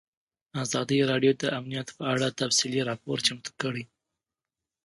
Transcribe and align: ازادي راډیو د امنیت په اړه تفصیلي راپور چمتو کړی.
ازادي 0.65 0.99
راډیو 1.11 1.31
د 1.41 1.43
امنیت 1.59 1.87
په 1.97 2.03
اړه 2.13 2.27
تفصیلي 2.41 2.81
راپور 2.89 3.17
چمتو 3.25 3.51
کړی. 3.61 3.83